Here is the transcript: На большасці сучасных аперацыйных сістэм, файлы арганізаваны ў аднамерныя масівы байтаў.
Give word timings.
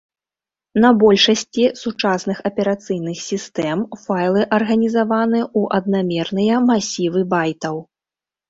На 0.83 0.89
большасці 1.01 1.65
сучасных 1.81 2.37
аперацыйных 2.51 3.17
сістэм, 3.29 3.83
файлы 4.07 4.41
арганізаваны 4.57 5.39
ў 5.59 5.81
аднамерныя 5.81 6.55
масівы 6.73 7.21
байтаў. 7.37 7.75